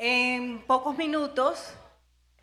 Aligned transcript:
En 0.00 0.60
pocos 0.60 0.96
minutos 0.96 1.74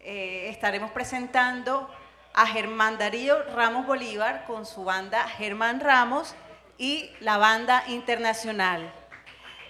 eh, 0.01 0.49
estaremos 0.49 0.91
presentando 0.91 1.89
a 2.33 2.45
Germán 2.47 2.97
Darío 2.97 3.43
Ramos 3.53 3.87
Bolívar 3.87 4.43
con 4.45 4.65
su 4.65 4.83
banda 4.83 5.25
Germán 5.29 5.79
Ramos 5.79 6.35
y 6.77 7.09
la 7.21 7.37
banda 7.37 7.85
internacional. 7.87 8.93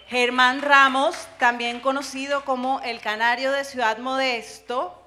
Germán 0.07 0.63
Ramos, 0.63 1.27
también 1.37 1.79
conocido 1.79 2.43
como 2.43 2.81
el 2.81 3.01
Canario 3.01 3.51
de 3.51 3.63
Ciudad 3.63 3.99
Modesto, 3.99 4.99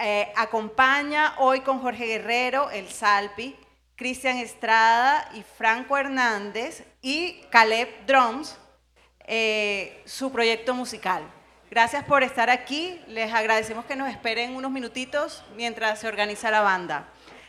eh, 0.00 0.32
acompaña 0.34 1.34
hoy 1.36 1.60
con 1.60 1.80
Jorge 1.80 2.06
Guerrero, 2.06 2.70
el 2.70 2.88
Salpi, 2.88 3.54
Cristian 3.96 4.38
Estrada 4.38 5.28
y 5.34 5.42
Franco 5.42 5.98
Hernández 5.98 6.86
y 7.02 7.42
Caleb 7.50 8.06
Drums, 8.06 8.56
eh, 9.26 10.02
su 10.06 10.32
proyecto 10.32 10.72
musical. 10.72 11.30
Gracias 11.72 12.04
por 12.04 12.22
estar 12.22 12.50
aquí. 12.50 13.00
Les 13.08 13.32
agradecemos 13.32 13.86
que 13.86 13.96
nos 13.96 14.10
esperen 14.10 14.54
unos 14.54 14.70
minutitos 14.70 15.42
mientras 15.56 16.00
se 16.00 16.06
organiza 16.06 16.50
la 16.50 16.60
banda. 16.60 17.06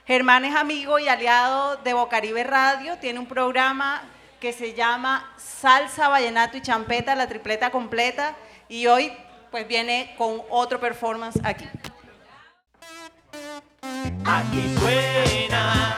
Germán 0.08 0.46
es 0.46 0.56
amigo 0.56 0.98
y 0.98 1.10
aliado 1.10 1.76
de 1.84 1.94
Bocaribe 1.94 2.46
Radio. 2.46 2.98
Tiene 3.00 3.20
un 3.20 3.26
programa 3.26 4.02
que 4.40 4.54
se 4.54 4.76
llama 4.76 5.30
Salsa, 5.36 6.08
Vallenato 6.08 6.56
y 6.56 6.62
Champeta, 6.62 7.16
la 7.16 7.28
tripleta 7.28 7.70
completa. 7.70 8.34
Y 8.70 8.88
hoy 8.88 9.12
pues 9.52 9.68
viene 9.68 10.16
con 10.18 10.42
otro 10.50 10.80
performance 10.80 11.38
aquí. 11.44 11.68
Aquí 14.24 14.76
suena 14.80 15.98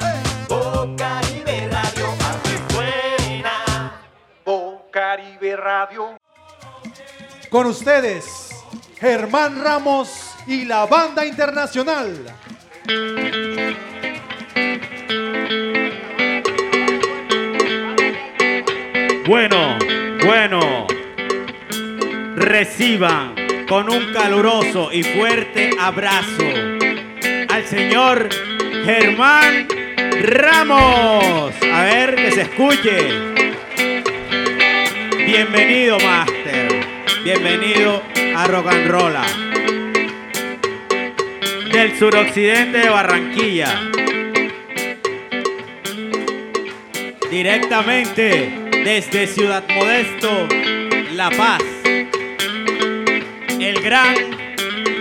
Bocaribe 0.49 1.69
Radio. 1.71 2.07
Aquí 2.27 2.73
suena 2.73 4.01
Bocaribe 4.43 5.55
Radio. 5.55 6.24
Con 7.55 7.67
ustedes, 7.67 8.49
Germán 8.99 9.63
Ramos 9.63 10.35
y 10.45 10.65
la 10.65 10.85
banda 10.87 11.25
internacional. 11.25 12.13
Bueno, 19.25 19.77
bueno, 20.25 20.85
reciban 22.35 23.35
con 23.69 23.89
un 23.89 24.11
caluroso 24.11 24.91
y 24.91 25.03
fuerte 25.03 25.69
abrazo 25.79 26.43
al 27.47 27.65
señor 27.67 28.27
Germán 28.83 29.65
Ramos. 30.23 31.53
A 31.73 31.83
ver 31.85 32.15
que 32.15 32.31
se 32.33 32.41
escuche. 32.41 33.35
Bienvenido, 35.25 35.97
Master. 35.99 36.44
Bienvenido 37.25 38.03
a 38.35 38.45
Rock 38.45 38.67
and 38.67 38.87
Rolla. 38.87 39.23
Del 41.71 41.97
suroccidente 41.97 42.77
de 42.77 42.89
Barranquilla. 42.89 43.81
Directamente 47.31 48.69
desde 48.83 49.25
Ciudad 49.25 49.63
Modesto, 49.67 50.47
La 51.13 51.31
Paz. 51.31 51.63
El 53.59 53.81
gran 53.81 54.15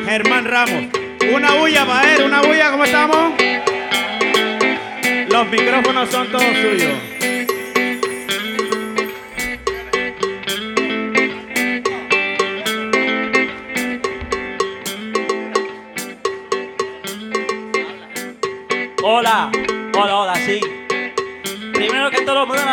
Germán 0.06 0.46
Ramos. 0.46 0.86
Una 1.30 1.52
bulla 1.56 1.84
para 1.84 2.14
él, 2.14 2.22
una 2.22 2.40
bulla, 2.40 2.70
¿cómo 2.70 2.84
estamos? 2.84 3.34
Los 5.28 5.46
micrófonos 5.50 6.08
son 6.08 6.32
todos 6.32 6.56
suyos. 6.56 7.13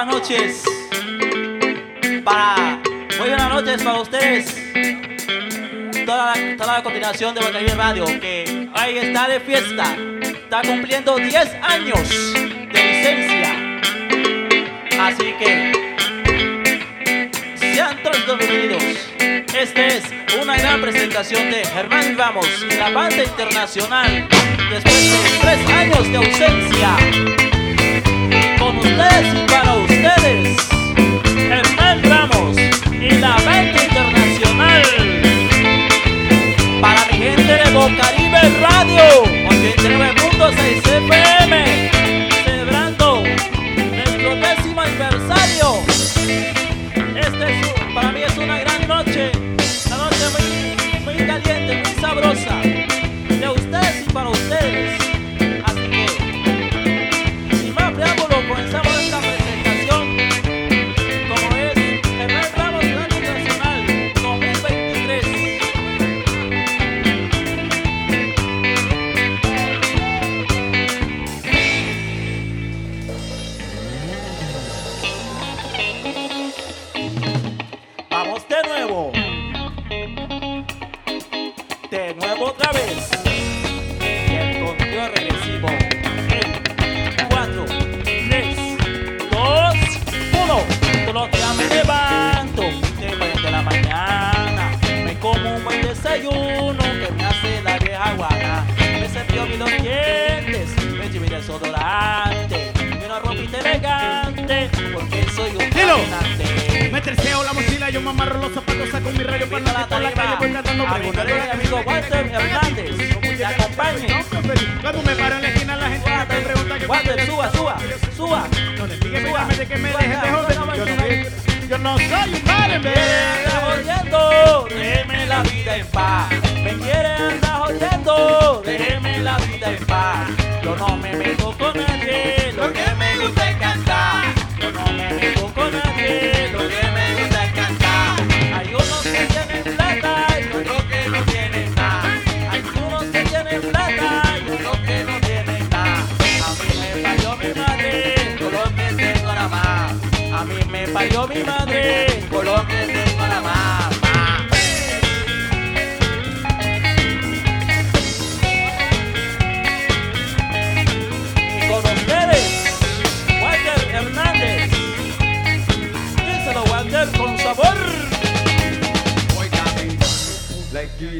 Buenas 0.06 0.22
noches. 0.22 0.63
Para, 2.23 2.79
muy 3.19 3.29
buenas 3.29 3.50
noches 3.50 3.84
para 3.84 4.01
ustedes. 4.01 4.56
Toda 6.06 6.35
la, 6.35 6.57
toda 6.57 6.73
la 6.73 6.84
continuación 6.84 7.35
de 7.35 7.41
Bocaribe 7.41 7.75
Radio, 7.75 8.06
que 8.06 8.69
ahí 8.73 8.97
está 8.97 9.28
de 9.28 9.40
fiesta. 9.40 9.95
Está 10.22 10.61
cumpliendo 10.63 11.17
10 11.17 11.35
años 11.61 12.34
de 12.34 12.84
licencia. 12.84 13.79
Así 15.00 15.34
que, 15.34 15.72
sean 17.57 18.01
todos 18.01 18.38
bienvenidos. 18.40 18.84
Esta 19.53 19.85
es 19.85 20.03
una 20.41 20.57
gran 20.57 20.81
presentación 20.81 21.51
de 21.51 21.63
Germán 21.66 22.17
Ramos 22.17 22.47
la 22.78 22.90
banda 22.90 23.23
internacional 23.23 24.28
después 24.72 25.11
de 25.11 25.40
tres 25.41 25.69
años 25.69 26.11
de 26.11 26.17
ausencia. 26.17 26.97
Con 28.57 28.78
ustedes 28.78 29.34
y 29.34 29.51
para 29.51 29.71
ustedes, 30.16 30.57
Ramos 32.03 32.57
y 32.91 33.09
la 33.19 33.35
banda 33.45 33.83
internacional. 33.83 34.83
Para 36.81 37.05
mi 37.05 37.17
gente 37.17 37.53
de 37.53 37.72
Bocaribe 37.72 38.41
Radio, 38.61 39.03
89.6 39.49 40.77
FM, 40.77 41.91
celebrando 42.44 43.23
nuestro 43.23 44.35
décimo 44.35 44.81
aniversario. 44.81 45.83
Este 47.16 47.51
es, 47.51 47.67
para 47.93 48.11
mí 48.11 48.22
es 48.22 48.38
una 48.38 48.59
gran 48.59 48.88
noche, 48.88 49.31
una 49.88 49.97
noche 49.97 50.25
muy, 50.33 51.16
muy 51.16 51.28
caliente, 51.28 51.83
muy 51.83 52.01
sabrosa, 52.01 52.55
de 52.61 53.49
ustedes 53.49 54.07
y 54.07 54.13
para 54.13 54.29
ustedes. 54.29 55.10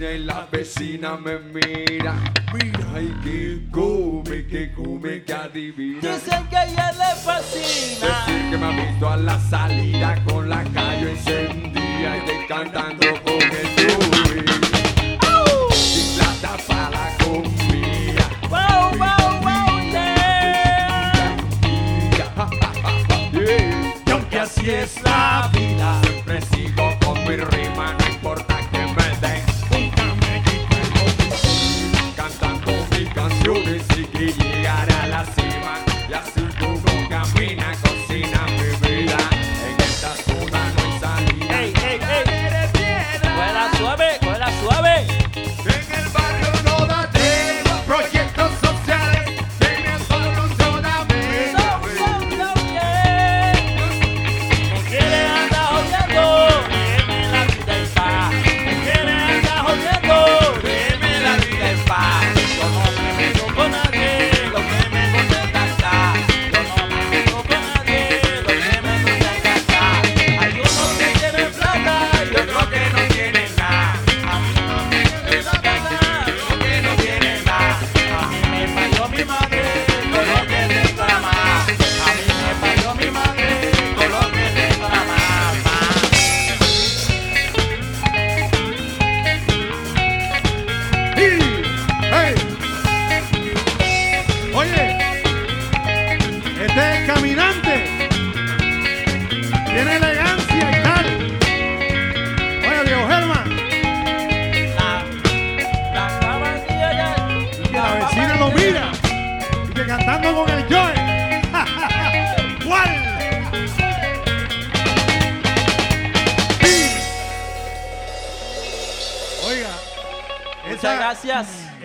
Esquina 0.02 0.12
y 0.12 0.18
la 0.20 0.48
vecina 0.52 1.18
me 1.18 1.40
mira. 1.40 2.16
Mira, 2.54 3.02
y 3.02 3.08
que 3.24 3.70
come, 3.72 4.48
que 4.48 4.72
come, 4.74 5.24
que 5.24 5.34
adivina. 5.34 6.02
Dicen 6.02 6.48
que 6.50 6.56
ella 6.56 6.92
le 6.92 7.16
fascina. 7.24 8.26
Decir 8.26 8.50
que 8.50 8.58
me 8.58 8.66
ha 8.66 8.86
visto 8.86 9.10
a 9.10 9.18
la 9.18 9.40
salida 9.40 10.24
con 10.26 10.50
la 10.50 10.64
calle 10.64 11.12
encendida 11.12 12.18
y 12.18 12.26
de 12.26 12.46
cantando 12.48 13.08
con 13.24 13.42
el 13.42 13.76
Dewey. 13.76 14.46
Sin 15.72 16.16
plata 16.18 16.58
para 16.68 16.90
la 16.90 17.18
comida. 17.24 18.30
Wow, 18.50 18.92
wow, 18.98 19.42
wow, 19.42 19.82
yeah. 19.92 21.38
Yeah. 23.34 23.94
Y 24.06 24.12
aunque 24.12 24.40
así 24.40 24.70
es 24.70 25.02
la 25.04 25.51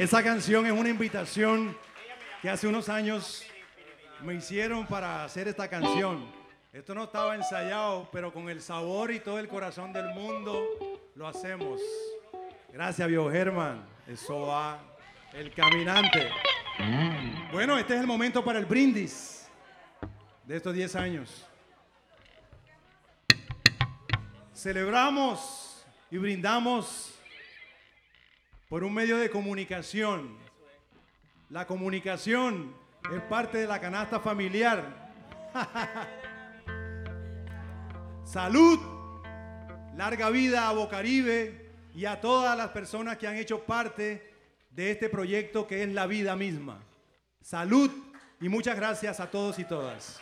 Esa 0.06 0.23
canción 0.23 0.64
es 0.64 0.70
una 0.70 0.88
invitación 0.88 1.76
que 2.41 2.49
hace 2.49 2.69
unos 2.69 2.88
años 2.88 3.44
me 4.23 4.35
hicieron 4.35 4.87
para 4.87 5.25
hacer 5.25 5.49
esta 5.49 5.69
canción. 5.69 6.25
Esto 6.73 6.94
no 6.94 7.03
estaba 7.03 7.35
ensayado, 7.35 8.08
pero 8.12 8.32
con 8.32 8.49
el 8.49 8.62
sabor 8.62 9.11
y 9.11 9.19
todo 9.19 9.41
el 9.41 9.49
corazón 9.49 9.93
del 9.93 10.06
mundo 10.14 10.64
lo 11.17 11.26
hacemos. 11.26 11.81
Gracias, 12.73 13.08
viejo 13.08 13.29
Germán. 13.32 13.85
Eso 14.06 14.43
va. 14.43 14.81
El 15.32 15.53
caminante. 15.53 16.31
Bueno, 17.50 17.76
este 17.76 17.97
es 17.97 18.00
el 18.00 18.06
momento 18.06 18.44
para 18.44 18.61
el 18.61 18.64
brindis 18.64 19.49
de 20.44 20.56
estos 20.56 20.73
10 20.73 20.94
años. 20.94 21.49
Celebramos 24.55 25.85
y 26.12 26.19
brindamos 26.19 27.16
por 28.69 28.83
un 28.83 28.93
medio 28.93 29.19
de 29.19 29.31
comunicación. 29.31 30.37
La 31.51 31.67
comunicación 31.67 32.75
es 33.15 33.23
parte 33.23 33.59
de 33.59 33.67
la 33.67 33.81
canasta 33.81 34.19
familiar. 34.19 35.13
Salud, 38.25 38.81
larga 39.97 40.31
vida 40.31 40.69
a 40.69 40.73
Bocaribe 40.73 41.71
y 41.95 42.07
a 42.07 42.21
todas 42.21 42.59
las 42.59 42.71
personas 42.71 43.17
que 43.17 43.29
han 43.29 43.37
hecho 43.37 43.63
parte 43.63 44.35
de 44.71 44.91
este 44.91 45.09
proyecto 45.09 45.67
que 45.67 45.85
es 45.85 45.93
la 45.93 46.07
vida 46.07 46.35
misma. 46.35 46.83
Salud 47.41 47.91
y 48.41 48.49
muchas 48.49 48.77
gracias 48.77 49.21
a 49.21 49.31
todos 49.31 49.59
y 49.61 49.65
todas. 49.65 50.21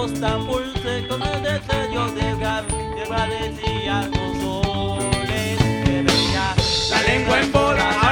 Ojos 0.00 0.20
tan 0.20 0.46
dulces 0.46 1.06
con 1.08 1.22
el 1.22 1.42
destello 1.42 2.10
de 2.12 2.36
gas 2.38 2.64
que 2.96 3.06
parecía 3.08 4.08
los 4.08 4.38
soles 4.40 5.58
que 5.84 6.02
veía. 6.06 6.54
La 6.90 7.02
lengua 7.02 7.40
en 7.40 7.52
bola. 7.52 8.09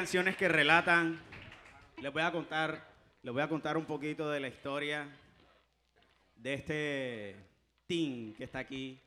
Canciones 0.00 0.34
que 0.34 0.48
relatan. 0.48 1.20
Les 1.98 2.10
voy 2.10 2.22
a 2.22 2.32
contar, 2.32 2.88
les 3.22 3.34
voy 3.34 3.42
a 3.42 3.48
contar 3.50 3.76
un 3.76 3.84
poquito 3.84 4.30
de 4.30 4.40
la 4.40 4.48
historia 4.48 5.06
de 6.36 6.54
este 6.54 7.36
team 7.86 8.32
que 8.34 8.44
está 8.44 8.60
aquí 8.60 8.98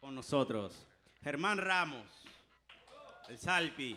con 0.00 0.14
nosotros. 0.14 0.86
Germán 1.22 1.56
Ramos, 1.56 2.06
el 3.30 3.38
Salpi 3.38 3.96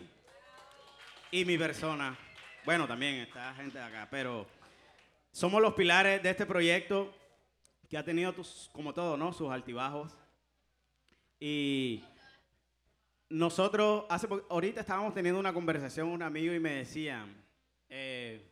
y 1.30 1.44
mi 1.44 1.58
persona. 1.58 2.16
Bueno, 2.64 2.88
también 2.88 3.16
está 3.16 3.52
gente 3.52 3.76
de 3.76 3.84
acá, 3.84 4.08
pero 4.10 4.46
somos 5.30 5.60
los 5.60 5.74
pilares 5.74 6.22
de 6.22 6.30
este 6.30 6.46
proyecto 6.46 7.14
que 7.86 7.98
ha 7.98 8.02
tenido, 8.02 8.32
tus- 8.32 8.70
como 8.72 8.94
todo, 8.94 9.18
¿no? 9.18 9.30
Sus 9.34 9.50
altibajos. 9.50 10.16
Y 11.38 12.02
nosotros, 13.30 14.04
hace 14.08 14.26
ahorita 14.48 14.80
estábamos 14.80 15.14
teniendo 15.14 15.38
una 15.38 15.52
conversación, 15.52 16.08
un 16.08 16.22
amigo, 16.22 16.54
y 16.54 16.60
me 16.60 16.76
decían, 16.76 17.34
eh, 17.88 18.48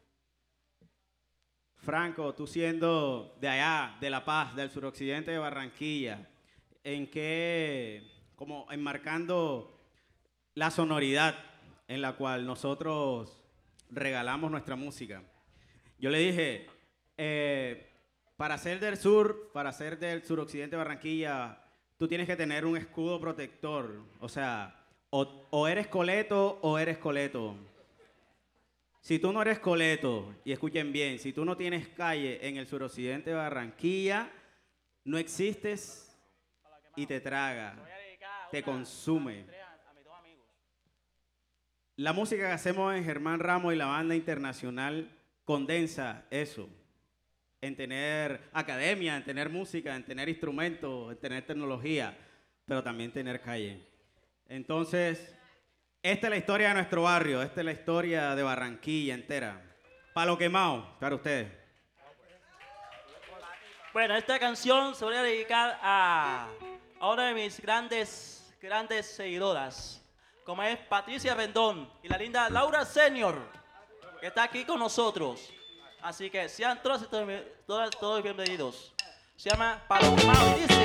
Franco, 1.76 2.34
tú 2.34 2.46
siendo 2.46 3.36
de 3.40 3.48
allá, 3.48 3.96
de 4.00 4.10
La 4.10 4.24
Paz, 4.24 4.54
del 4.54 4.70
suroccidente 4.70 5.30
de 5.30 5.38
Barranquilla, 5.38 6.28
¿en 6.84 7.06
qué, 7.08 8.02
como 8.34 8.66
enmarcando 8.70 9.80
la 10.54 10.70
sonoridad 10.70 11.36
en 11.88 12.02
la 12.02 12.14
cual 12.14 12.46
nosotros 12.46 13.42
regalamos 13.90 14.50
nuestra 14.50 14.76
música? 14.76 15.22
Yo 15.98 16.10
le 16.10 16.18
dije, 16.18 16.66
eh, 17.16 17.90
para 18.36 18.58
ser 18.58 18.80
del 18.80 18.98
sur, 18.98 19.50
para 19.52 19.72
ser 19.72 19.98
del 19.98 20.24
suroccidente 20.24 20.76
de 20.76 20.82
Barranquilla, 20.82 21.65
tú 21.96 22.08
tienes 22.08 22.26
que 22.26 22.36
tener 22.36 22.64
un 22.64 22.76
escudo 22.76 23.20
protector. 23.20 24.02
O 24.20 24.28
sea, 24.28 24.86
o, 25.10 25.68
eres 25.68 25.86
coleto 25.86 26.58
o 26.62 26.78
eres 26.78 26.98
coleto. 26.98 27.56
Si 29.00 29.18
tú 29.18 29.32
no 29.32 29.40
eres 29.40 29.60
coleto, 29.60 30.34
y 30.44 30.52
escuchen 30.52 30.92
bien, 30.92 31.18
si 31.18 31.32
tú 31.32 31.44
no 31.44 31.56
tienes 31.56 31.88
calle 31.88 32.46
en 32.46 32.56
el 32.56 32.66
suroccidente 32.66 33.30
de 33.30 33.36
Barranquilla, 33.36 34.30
no 35.04 35.16
existes 35.16 36.18
y 36.96 37.06
te 37.06 37.20
traga, 37.20 37.76
te 38.50 38.62
consume. 38.62 39.46
La 41.94 42.12
música 42.12 42.48
que 42.48 42.52
hacemos 42.52 42.94
en 42.94 43.04
Germán 43.04 43.38
Ramos 43.38 43.72
y 43.72 43.76
la 43.76 43.86
banda 43.86 44.16
internacional 44.16 45.16
condensa 45.44 46.26
eso. 46.30 46.68
En 47.60 47.76
tener 47.76 48.50
academia, 48.52 49.16
en 49.16 49.24
tener 49.24 49.48
música, 49.48 49.96
en 49.96 50.04
tener 50.04 50.28
instrumentos, 50.28 51.12
en 51.12 51.18
tener 51.18 51.46
tecnología, 51.46 52.16
pero 52.66 52.82
también 52.82 53.12
tener 53.12 53.40
calle. 53.40 53.80
Entonces, 54.48 55.34
esta 56.02 56.26
es 56.26 56.30
la 56.30 56.36
historia 56.36 56.68
de 56.68 56.74
nuestro 56.74 57.02
barrio, 57.02 57.42
esta 57.42 57.60
es 57.60 57.64
la 57.64 57.72
historia 57.72 58.34
de 58.34 58.42
Barranquilla 58.42 59.14
entera. 59.14 59.60
Palo 60.14 60.38
quemado, 60.38 60.96
para 61.00 61.16
ustedes. 61.16 61.50
Bueno, 63.92 64.14
esta 64.14 64.38
canción 64.38 64.94
se 64.94 65.04
voy 65.04 65.16
a 65.16 65.22
dedicar 65.22 65.78
a, 65.82 66.48
a 67.00 67.10
una 67.10 67.28
de 67.28 67.34
mis 67.34 67.60
grandes, 67.60 68.54
grandes 68.60 69.06
seguidoras, 69.06 70.02
como 70.44 70.62
es 70.62 70.78
Patricia 70.78 71.34
Rendón 71.34 71.90
y 72.02 72.08
la 72.08 72.18
linda 72.18 72.48
Laura 72.50 72.84
Senior, 72.84 73.50
que 74.20 74.28
está 74.28 74.44
aquí 74.44 74.64
con 74.64 74.78
nosotros. 74.78 75.52
Así 76.02 76.30
que 76.30 76.48
sean 76.48 76.80
todos, 76.82 77.02
y 77.02 77.96
todos 77.98 78.22
bienvenidos. 78.22 78.92
Se 79.36 79.50
llama 79.50 79.82
Palo 79.88 80.14
Quemado 80.14 80.56
y 80.56 80.60
dice... 80.62 80.84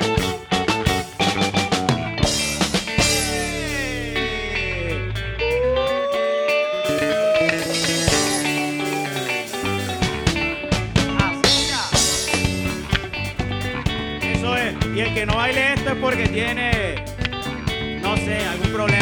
Eso 14.34 14.58
es. 14.58 14.76
Y 14.96 15.00
el 15.02 15.14
que 15.14 15.26
no 15.26 15.36
baile 15.36 15.74
esto 15.74 15.92
es 15.92 15.98
porque 15.98 16.28
tiene, 16.28 17.06
no 18.02 18.16
sé, 18.18 18.46
algún 18.46 18.72
problema 18.72 19.01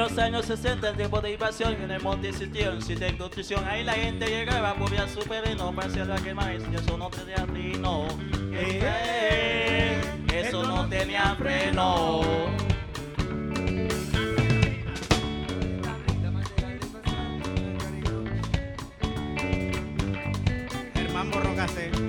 los 0.00 0.16
años 0.16 0.46
60, 0.46 0.88
en 0.88 0.96
tiempo 0.96 1.20
de 1.20 1.32
invasión, 1.32 1.74
en 1.74 1.90
el 1.90 2.00
monte 2.00 2.30
existía 2.30 2.70
un 2.70 2.80
sitio 2.80 3.06
de 3.06 3.18
construcción. 3.18 3.62
Ahí 3.68 3.84
la 3.84 3.92
gente 3.92 4.26
llegaba, 4.26 4.72
movía 4.72 5.06
su 5.06 5.20
pereno, 5.20 5.74
parecía 5.74 6.06
la 6.06 6.16
que 6.16 6.32
más, 6.32 6.48
y 6.48 6.74
eso 6.74 6.96
no 6.96 7.10
tenía 7.10 7.44
freno. 7.46 8.06
Eh, 8.54 10.00
Eso 10.32 10.62
no 10.62 10.88
tenía 10.88 11.34
freno. 11.36 12.22
Germán 20.94 21.30
Borrocase. 21.30 21.99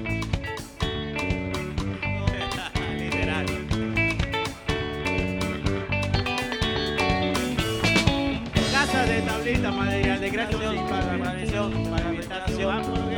Material 9.71 10.19
de 10.19 10.29
sin 10.29 10.87
Para 10.87 11.17
la 11.17 11.33
para 11.89 12.13
la 12.13 13.10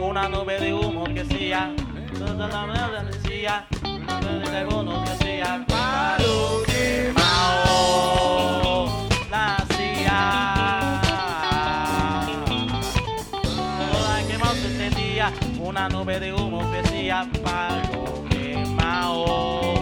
una 0.00 0.28
nube 0.28 0.58
de 0.58 0.74
humo 0.74 1.04
que 1.04 1.20
hacía. 1.20 1.72
Toda 2.18 2.48
la 2.48 2.66
mierda 2.66 3.04
decía, 3.04 3.66
de 3.68 4.66
humo 4.66 5.04
que 5.04 5.10
hacía. 5.10 5.64
Palo 5.68 6.62
quemado 6.66 8.28
nacía. 9.30 11.00
Toda 13.92 14.54
se 14.54 14.66
extendía, 14.66 15.32
una 15.60 15.88
nube 15.88 16.20
de 16.20 16.32
humo 16.32 16.70
que 16.70 16.78
hacía. 16.80 17.28
Palo 17.42 18.24
quemado. 18.28 19.74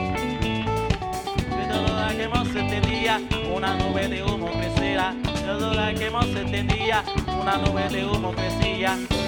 Todo 1.71 1.88
la 1.99 2.14
que 2.16 2.28
más 2.28 2.49
se 2.49 2.61
entendía, 2.61 3.21
una 3.54 3.75
nube 3.76 4.09
de 4.09 4.23
humo 4.23 4.50
crecía. 4.52 5.14
Todo 5.47 5.73
la 5.73 5.95
que 5.95 6.11
más 6.11 6.26
se 6.26 6.40
entendía, 6.42 7.02
una 7.40 7.57
nube 7.59 7.88
de 7.88 8.07
humo 8.07 8.33
crecía. 8.33 8.99
Todo 9.09 9.28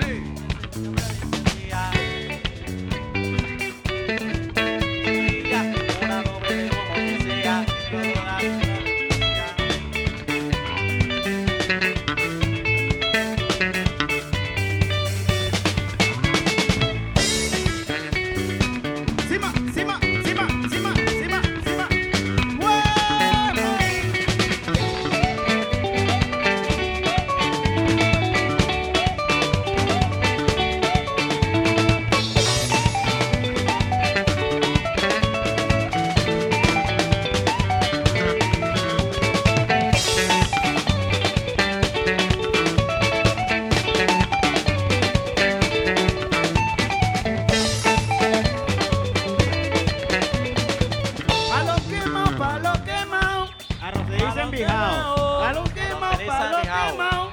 envijado. 54.41 55.39
Palo 55.41 55.63
quemado, 55.63 56.17
palo 56.25 56.61
quemado. 56.61 57.31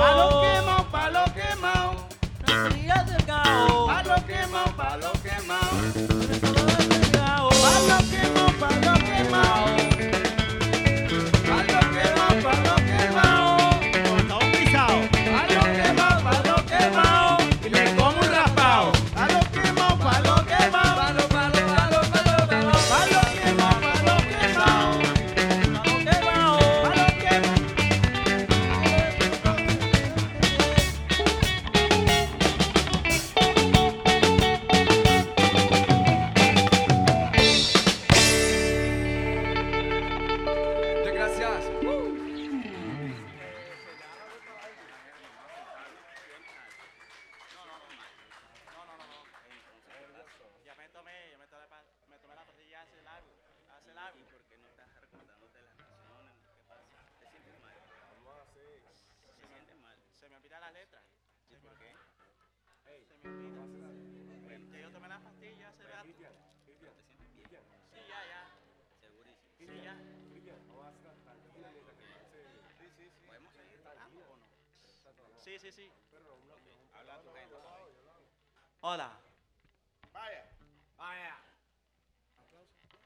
Palo 0.00 0.40
quemado, 0.40 0.84
palo 0.90 1.24
quemado. 1.34 2.08
Palo 3.86 4.16
quemado, 4.26 4.72
palo 4.76 5.10
quemado. 5.22 5.76
Palo 7.62 7.98
quemado, 8.10 8.52
palo 8.58 8.94
quemado. 9.04 9.77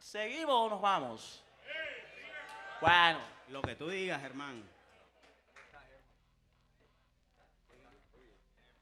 ¿Seguimos 0.03 0.55
o 0.55 0.69
nos 0.69 0.81
vamos? 0.81 1.45
Bueno. 2.81 3.21
Lo 3.49 3.63
que 3.63 3.77
tú 3.77 3.89
digas, 3.89 4.23
hermano. 4.23 4.63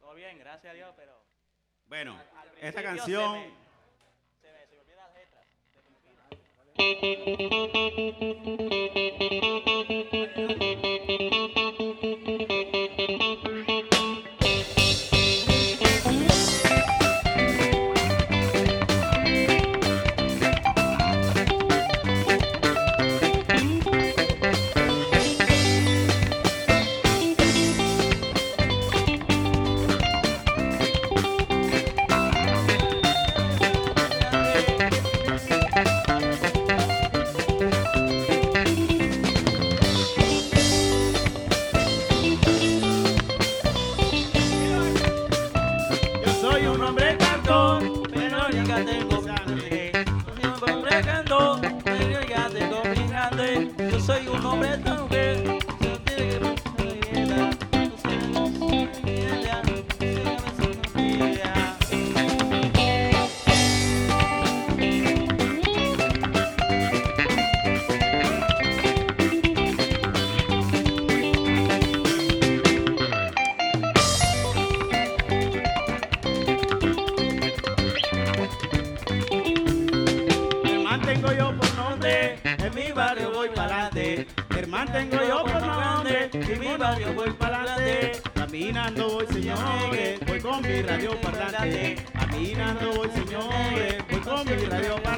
Todo 0.00 0.14
bien, 0.14 0.38
gracias 0.38 0.70
a 0.72 0.74
Dios, 0.74 0.94
pero... 0.96 1.20
Bueno, 1.86 2.18
esta 2.60 2.82
canción... 2.82 3.34
Se 4.40 4.50
me, 4.50 4.66
se 4.66 4.76
me, 4.76 4.86
se 4.86 4.94
me 4.94 5.00
caminando 88.60 89.08
voy 89.08 89.26
señores, 89.26 90.20
voy 90.26 90.40
con 90.40 90.60
mi 90.60 90.82
radio 90.82 91.18
parlante, 91.22 91.96
caminando 92.12 92.92
voy 92.92 93.08
señores, 93.08 94.04
voy 94.10 94.20
con 94.20 94.44
mi 94.46 94.64
radio 94.66 95.02
parlante. 95.02 95.09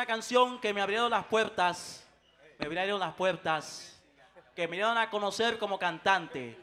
una 0.00 0.06
canción 0.06 0.58
que 0.58 0.72
me 0.72 0.80
abrieron 0.80 1.10
las 1.10 1.26
puertas, 1.26 2.08
me 2.58 2.64
abrieron 2.64 2.98
las 2.98 3.12
puertas, 3.12 4.00
que 4.56 4.66
me 4.66 4.76
dieron 4.76 4.96
a 4.96 5.10
conocer 5.10 5.58
como 5.58 5.78
cantante. 5.78 6.56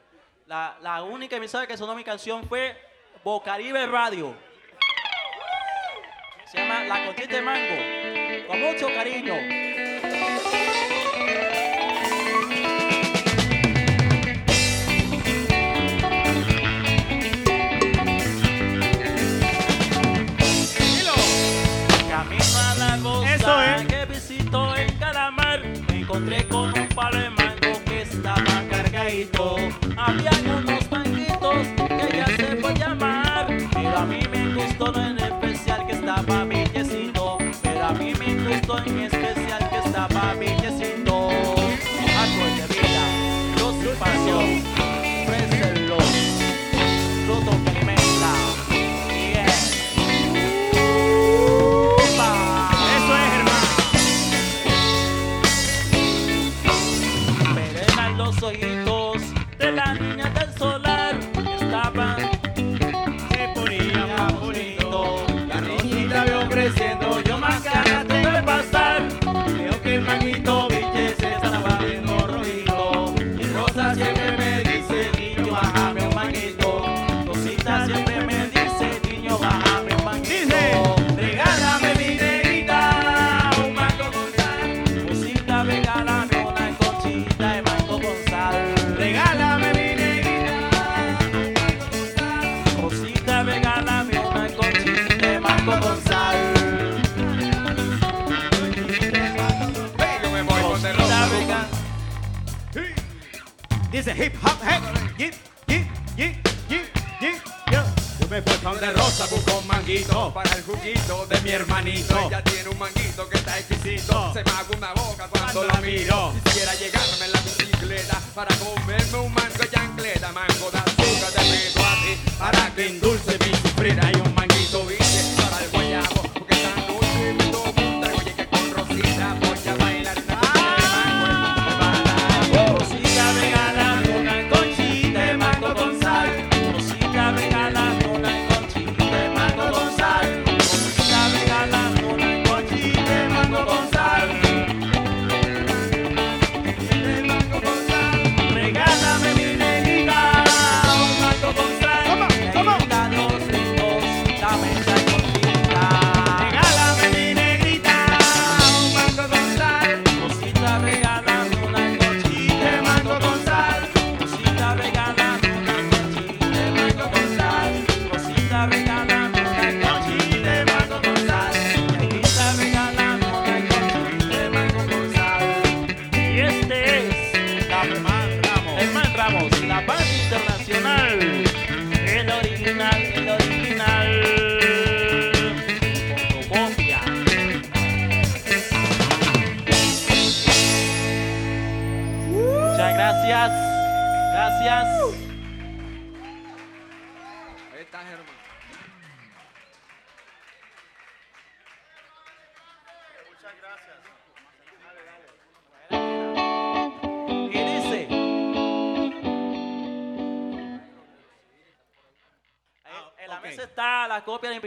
La, 0.48 0.76
la 0.82 1.04
única 1.04 1.36
emisora 1.36 1.68
que 1.68 1.78
sonó 1.78 1.94
mi 1.94 2.04
canción 2.04 2.48
fue 2.48 2.76
Bocaribe 3.24 3.86
Radio. 3.86 4.36
Se 6.48 6.58
llama 6.58 6.84
La 6.86 7.06
Conchita 7.06 7.36
de 7.36 7.42
Mango. 7.44 8.48
Con 8.48 8.60
mucho 8.60 8.88
cariño. 8.88 9.77
Cristo. 29.18 29.57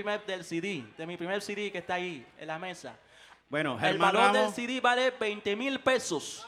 del 0.03 0.45
CD, 0.45 0.85
de 0.97 1.07
mi 1.07 1.17
primer 1.17 1.43
CD 1.43 1.71
que 1.71 1.79
está 1.79 1.95
ahí 1.95 2.27
en 2.39 2.47
la 2.47 2.59
mesa. 2.59 2.97
Bueno, 3.49 3.79
El 3.83 3.99
valor 3.99 4.33
del 4.33 4.51
CD 4.51 4.81
vale 4.81 5.13
20 5.19 5.57
mil 5.57 5.81
pesos. 5.81 6.47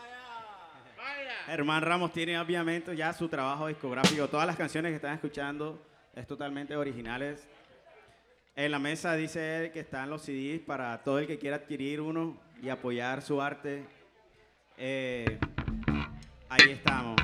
Germán 1.47 1.83
Ramos 1.83 2.13
tiene 2.13 2.39
obviamente 2.39 2.95
ya 2.97 3.13
su 3.13 3.29
trabajo 3.29 3.67
discográfico. 3.67 4.29
Todas 4.29 4.47
las 4.47 4.57
canciones 4.57 4.91
que 4.91 4.97
están 4.97 5.15
escuchando 5.15 5.85
es 6.15 6.27
totalmente 6.27 6.77
originales. 6.77 7.47
En 8.55 8.71
la 8.71 8.79
mesa 8.79 9.15
dice 9.15 9.65
él 9.65 9.73
que 9.73 9.81
están 9.81 10.11
los 10.11 10.23
CDs 10.23 10.61
para 10.61 11.03
todo 11.03 11.19
el 11.19 11.27
que 11.27 11.39
quiera 11.39 11.57
adquirir 11.57 12.01
uno 12.01 12.37
y 12.63 12.69
apoyar 12.69 13.23
su 13.23 13.43
arte. 13.43 13.85
Eh, 14.77 15.39
ahí 16.49 16.71
estamos. 16.71 17.17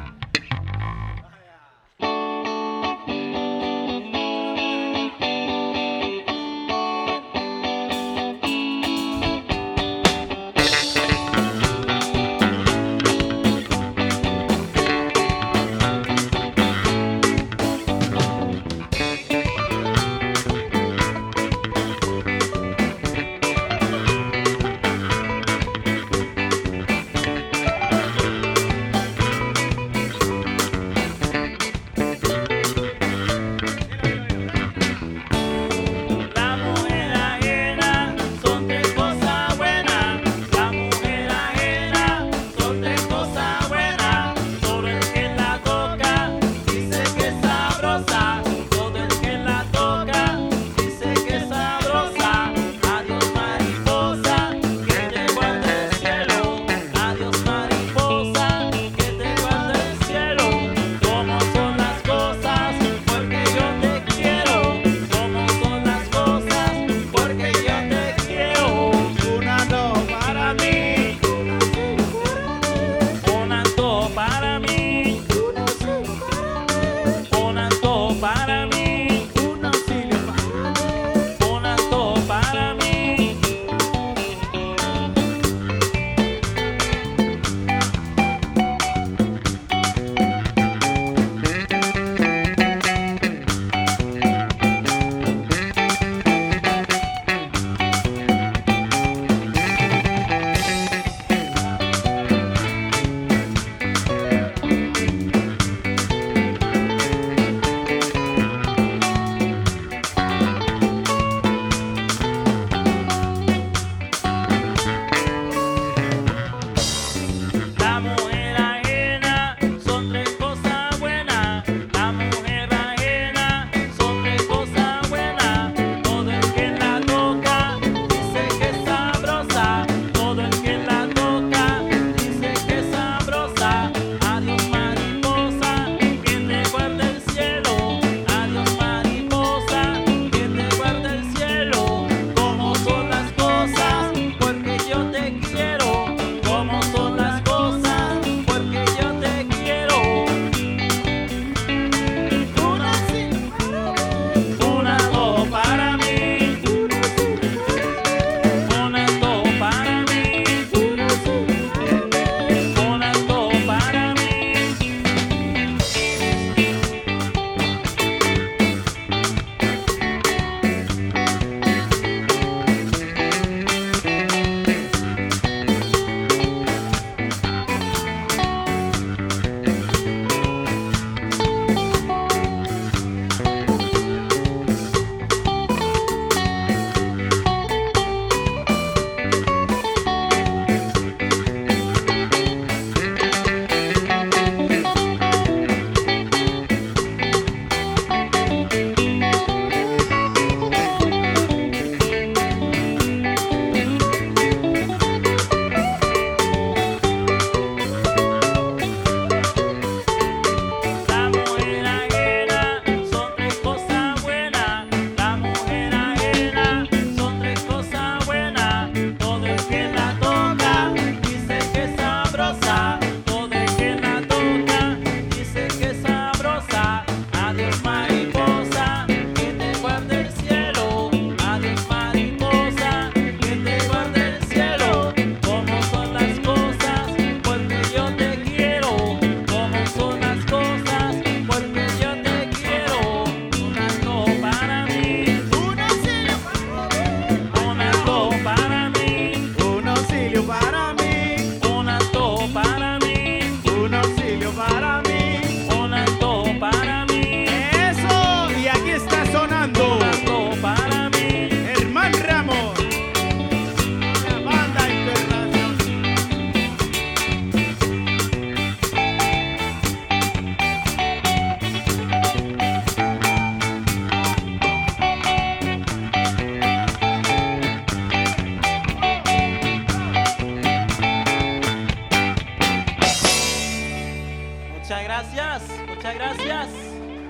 Muchas 284.89 285.05
gracias, 285.05 285.63
muchas 285.87 286.15
gracias. 286.15 286.69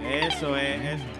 Eso 0.09 0.57
es, 0.57 0.81
eso. 0.81 1.18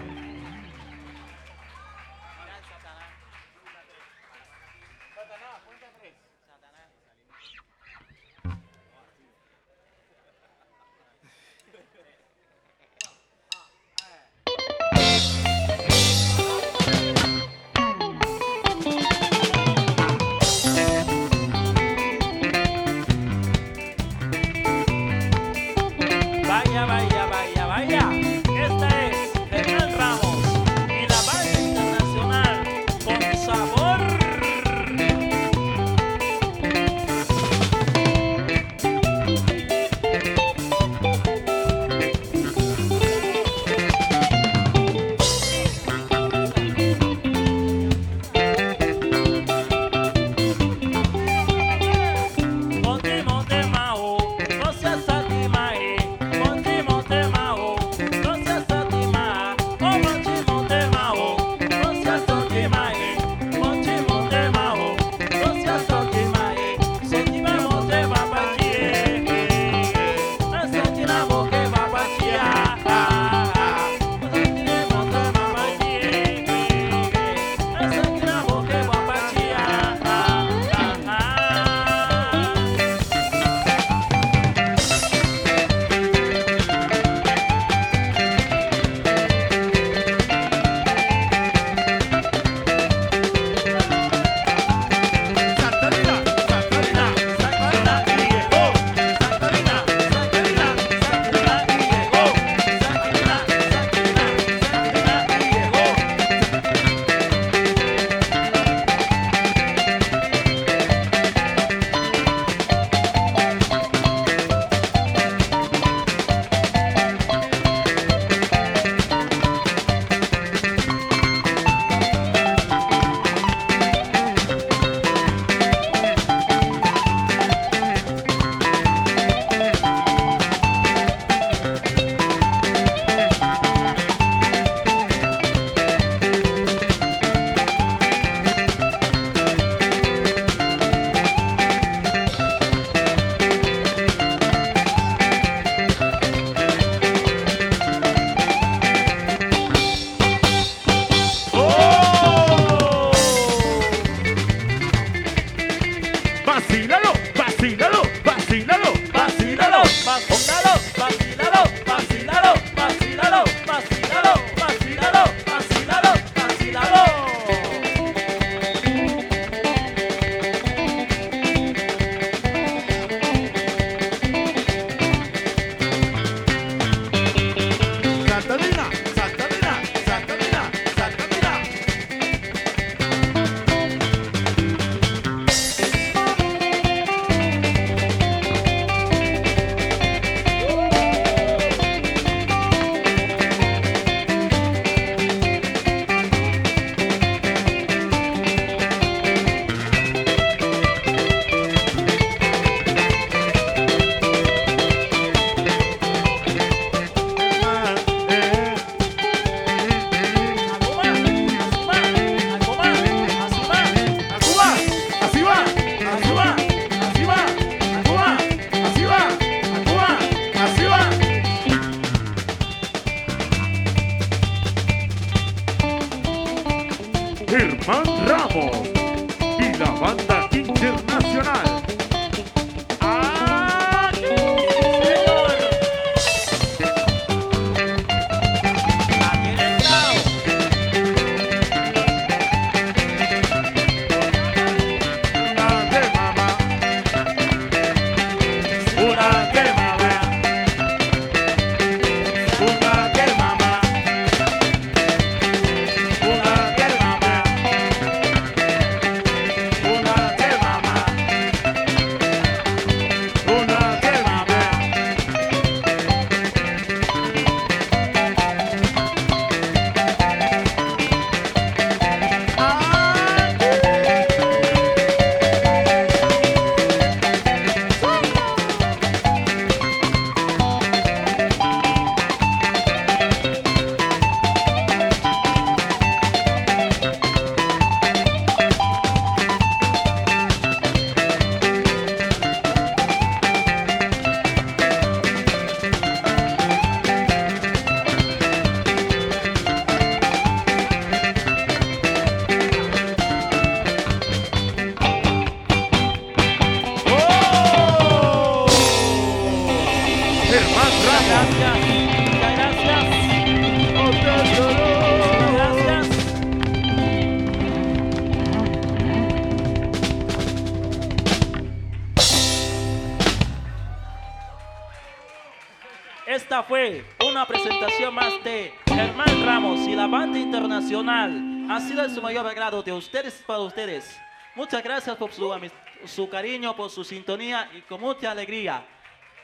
Para 333.45 333.59
ustedes. 333.59 334.19
Muchas 334.55 334.83
gracias 334.83 335.15
por 335.17 335.31
su, 335.31 335.69
su 336.05 336.29
cariño, 336.29 336.75
por 336.75 336.89
su 336.89 337.03
sintonía 337.03 337.69
y 337.73 337.81
con 337.81 338.01
mucha 338.01 338.31
alegría. 338.31 338.85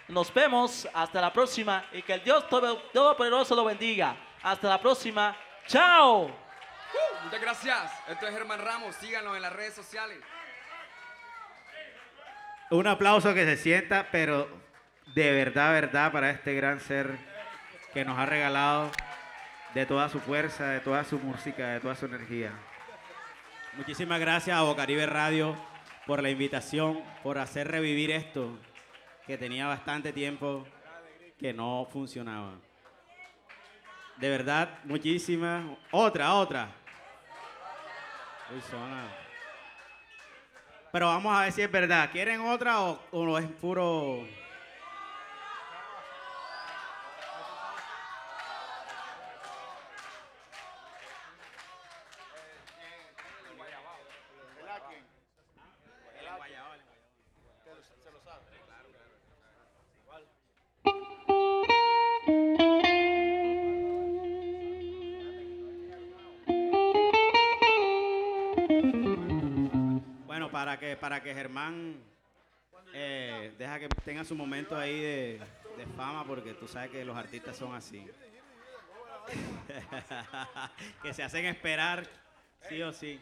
Nos 0.07 0.33
vemos 0.33 0.87
hasta 0.93 1.19
la 1.21 1.31
próxima 1.33 1.85
y 1.91 2.01
que 2.01 2.13
el 2.13 2.23
Dios 2.23 2.47
Todo- 2.49 2.77
Todopoderoso 2.93 3.55
lo 3.55 3.65
bendiga. 3.65 4.15
Hasta 4.43 4.69
la 4.69 4.79
próxima. 4.79 5.35
¡Chao! 5.67 6.29
Muchas 7.23 7.41
gracias. 7.41 7.91
Esto 8.07 8.27
es 8.27 8.33
Germán 8.33 8.59
Ramos. 8.63 8.95
Síganos 8.97 9.35
en 9.35 9.41
las 9.41 9.51
redes 9.53 9.73
sociales. 9.73 10.19
Un 12.69 12.87
aplauso 12.87 13.33
que 13.33 13.45
se 13.45 13.57
sienta, 13.57 14.07
pero 14.11 14.47
de 15.13 15.31
verdad, 15.31 15.71
verdad, 15.71 16.11
para 16.11 16.29
este 16.31 16.53
gran 16.55 16.79
ser 16.79 17.17
que 17.93 18.03
nos 18.05 18.17
ha 18.17 18.25
regalado 18.25 18.91
de 19.73 19.85
toda 19.85 20.09
su 20.09 20.19
fuerza, 20.19 20.67
de 20.69 20.79
toda 20.79 21.03
su 21.03 21.17
música, 21.19 21.67
de 21.69 21.79
toda 21.79 21.95
su 21.95 22.05
energía. 22.05 22.51
Muchísimas 23.77 24.21
gracias 24.21 24.55
a 24.55 24.61
Bocaribe 24.61 25.05
Radio 25.05 25.53
por 26.07 26.23
la 26.23 26.29
invitación, 26.29 27.03
por 27.21 27.37
hacer 27.37 27.67
revivir 27.67 28.09
esto 28.09 28.57
que 29.27 29.37
tenía 29.37 29.67
bastante 29.67 30.13
tiempo 30.13 30.65
que 31.37 31.53
no 31.53 31.85
funcionaba. 31.91 32.53
De 34.15 34.29
verdad, 34.29 34.79
muchísimas. 34.85 35.65
Otra, 35.91 36.35
otra. 36.35 36.69
Pero 40.93 41.07
vamos 41.07 41.35
a 41.35 41.41
ver 41.41 41.51
si 41.51 41.61
es 41.61 41.71
verdad. 41.71 42.09
¿Quieren 42.13 42.39
otra 42.39 42.81
o, 42.81 43.01
o 43.11 43.37
es 43.37 43.47
puro... 43.47 44.25
su 74.25 74.35
momento 74.35 74.75
ahí 74.75 74.99
de, 74.99 75.39
de 75.77 75.85
fama, 75.95 76.25
porque 76.25 76.53
tú 76.53 76.67
sabes 76.67 76.89
que 76.89 77.05
los 77.05 77.15
artistas 77.15 77.55
son 77.55 77.75
así. 77.75 78.05
que 81.01 81.13
se 81.13 81.23
hacen 81.23 81.45
esperar, 81.45 82.07
sí 82.67 82.81
o 82.81 82.91
sí. 82.91 83.19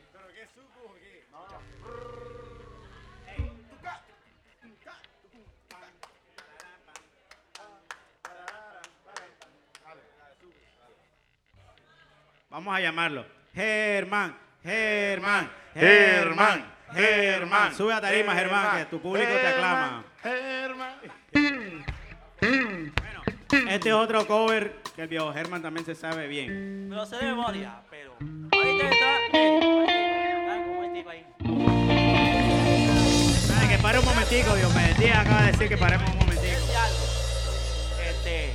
Vamos 12.49 12.76
a 12.76 12.80
llamarlo. 12.80 13.26
Germán, 13.56 14.38
Germán, 14.62 15.51
Germán, 15.74 16.74
Germán. 16.93 17.75
Sube 17.75 17.93
a 17.93 18.01
tarima, 18.01 18.33
Germán, 18.35 18.77
que 18.79 18.85
tu 18.85 19.01
público 19.01 19.31
te 19.31 19.47
aclama. 19.47 20.03
Bueno, 22.41 23.23
este 23.69 23.89
es 23.89 23.95
otro 23.95 24.25
cover 24.27 24.75
que 24.95 25.03
el 25.03 25.07
viejo 25.07 25.33
Germán 25.33 25.61
también 25.61 25.85
se 25.85 25.95
sabe 25.95 26.27
bien. 26.27 26.89
Me 26.89 26.95
lo 26.95 27.05
sé 27.05 27.17
de 27.17 27.25
memoria, 27.25 27.81
pero. 27.89 28.15
Ahorita 28.51 28.89
está. 28.89 29.17
Que 33.69 33.77
pare 33.79 33.99
un 33.99 34.05
momentico, 34.05 34.55
Dios 34.55 34.73
me 34.75 34.87
bendiga, 34.87 35.21
acaba 35.21 35.41
de 35.41 35.51
decir 35.51 35.67
que 35.69 35.77
paremos 35.77 36.09
un 36.11 36.17
momentico. 36.17 36.45
Este 36.45 36.77
algo. 36.77 37.05
Este. 38.07 38.51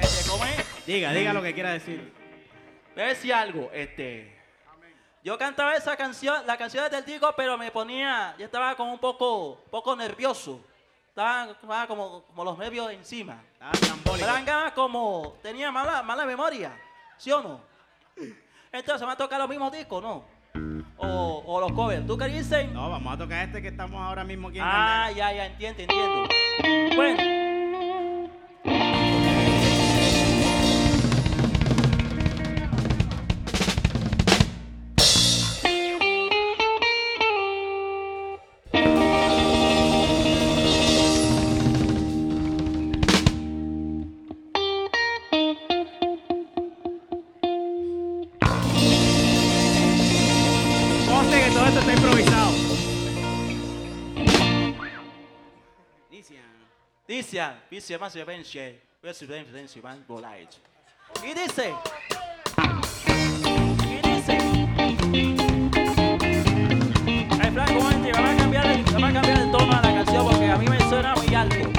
Este, 0.00 0.30
¿cómo 0.30 0.44
es? 0.44 0.86
Diga, 0.86 1.12
diga 1.12 1.32
lo 1.32 1.42
que 1.42 1.54
quiera 1.54 1.72
decir. 1.72 2.12
Voy 2.94 3.04
a 3.04 3.08
decir 3.08 3.34
algo, 3.34 3.70
este. 3.74 4.37
Yo 5.28 5.36
cantaba 5.36 5.76
esa 5.76 5.94
canción, 5.94 6.46
la 6.46 6.56
canción 6.56 6.90
del 6.90 7.04
disco, 7.04 7.30
pero 7.36 7.58
me 7.58 7.70
ponía, 7.70 8.34
yo 8.38 8.46
estaba 8.46 8.74
como 8.74 8.94
un 8.94 8.98
poco, 8.98 9.58
poco 9.70 9.94
nervioso. 9.94 10.58
Estaba, 11.06 11.50
estaba 11.50 11.86
como, 11.86 12.22
como 12.22 12.44
los 12.44 12.56
nervios 12.56 12.90
encima. 12.92 13.38
Ah, 13.60 13.70
dan 14.24 14.46
ganas 14.46 14.72
como, 14.72 15.36
tenía 15.42 15.70
mala, 15.70 16.02
mala 16.02 16.24
memoria, 16.24 16.72
¿sí 17.18 17.30
o 17.30 17.42
no? 17.42 17.60
Entonces 18.72 19.06
me 19.06 19.12
a 19.12 19.16
tocar 19.16 19.38
los 19.38 19.50
mismos 19.50 19.70
discos, 19.70 20.02
¿no? 20.02 20.24
O, 20.96 21.42
o 21.46 21.60
los 21.60 21.72
covers. 21.72 22.06
¿Tú 22.06 22.16
qué 22.16 22.24
dices? 22.28 22.66
No, 22.72 22.88
vamos 22.88 23.12
a 23.12 23.18
tocar 23.18 23.44
este 23.46 23.60
que 23.60 23.68
estamos 23.68 24.00
ahora 24.00 24.24
mismo 24.24 24.48
aquí 24.48 24.56
en 24.56 24.64
Ah, 24.64 25.08
Candela. 25.08 25.30
ya, 25.30 25.36
ya, 25.36 25.44
entiendo, 25.44 25.82
entiendo. 25.82 26.96
Bueno. 26.96 27.47
Dice, 57.30 57.44
dice 57.70 57.98
más 57.98 58.14
vence, 58.14 58.80
presidente 59.02 59.52
de 59.52 59.68
Simán 59.68 60.02
Bolage. 60.08 60.48
Y 61.22 61.34
dice, 61.34 61.74
y 63.86 64.00
dice, 64.00 64.38
momento, 67.70 68.08
vamos 68.14 68.32
a 68.32 68.36
cambiar 68.38 68.66
el, 68.68 68.82
vamos 68.82 69.10
a 69.10 69.12
cambiar 69.12 69.40
el 69.40 69.50
tono 69.50 69.72
a 69.72 69.82
la 69.82 69.94
canción 69.94 70.26
porque 70.26 70.50
a 70.50 70.56
mí 70.56 70.68
me 70.68 70.78
suena 70.88 71.14
muy 71.16 71.34
alto. 71.34 71.77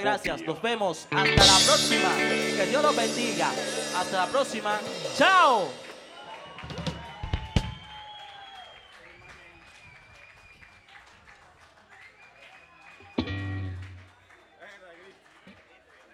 gracias. 0.00 0.42
Nos 0.42 0.60
vemos. 0.62 1.06
Hasta 1.10 1.46
la 1.46 1.58
próxima. 1.66 2.16
Que 2.16 2.66
Dios 2.68 2.82
los 2.82 2.96
bendiga. 2.96 3.50
Hasta 3.96 4.16
la 4.16 4.26
próxima. 4.26 4.78
Chao. 5.16 5.68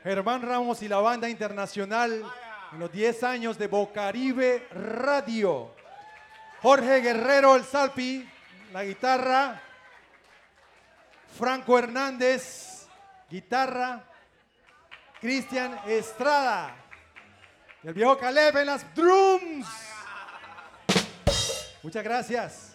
Germán 0.03 0.43
Ramos 0.43 0.83
y 0.83 0.89
la 0.89 0.99
banda 0.99 1.31
internacional 1.31 2.23
los 2.79 2.93
10 2.93 3.23
años 3.23 3.59
de 3.59 3.69
Bocaribe 3.69 4.67
Radio. 4.71 5.71
Jorge 6.61 7.01
Guerrero, 7.01 7.57
el 7.57 7.65
Salpi, 7.65 8.29
la 8.73 8.85
guitarra. 8.85 9.61
Franco 11.39 11.79
Hernández, 11.79 12.74
guitarra, 13.35 14.01
Cristian 15.21 15.81
Estrada. 15.89 16.77
El 17.83 17.93
viejo 17.93 18.17
Caleb 18.17 18.59
en 18.59 18.67
las 18.67 18.95
drums. 18.95 19.67
Muchas 21.83 22.05
gracias. 22.05 22.74